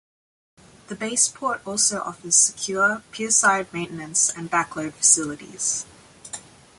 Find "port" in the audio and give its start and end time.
1.27-1.61